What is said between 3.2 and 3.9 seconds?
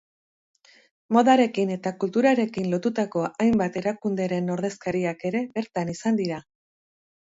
hainbat